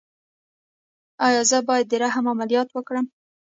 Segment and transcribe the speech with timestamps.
[1.25, 3.05] ایا زه باید د رحم عملیات وکړم؟